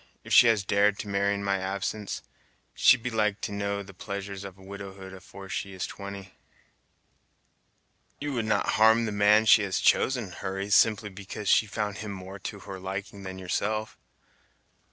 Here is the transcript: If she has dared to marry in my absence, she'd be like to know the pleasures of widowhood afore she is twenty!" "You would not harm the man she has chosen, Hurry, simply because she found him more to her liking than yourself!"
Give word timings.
If 0.23 0.33
she 0.33 0.47
has 0.47 0.63
dared 0.65 0.97
to 1.01 1.07
marry 1.07 1.35
in 1.35 1.43
my 1.43 1.59
absence, 1.59 2.23
she'd 2.73 3.03
be 3.03 3.11
like 3.11 3.39
to 3.41 3.51
know 3.51 3.83
the 3.83 3.93
pleasures 3.93 4.43
of 4.43 4.57
widowhood 4.57 5.13
afore 5.13 5.47
she 5.47 5.73
is 5.73 5.85
twenty!" 5.85 6.33
"You 8.19 8.33
would 8.33 8.45
not 8.45 8.67
harm 8.81 9.05
the 9.05 9.11
man 9.11 9.45
she 9.45 9.61
has 9.61 9.79
chosen, 9.79 10.31
Hurry, 10.31 10.71
simply 10.71 11.09
because 11.11 11.49
she 11.49 11.67
found 11.67 11.97
him 11.99 12.11
more 12.13 12.39
to 12.39 12.61
her 12.61 12.79
liking 12.79 13.21
than 13.21 13.37
yourself!" 13.37 13.95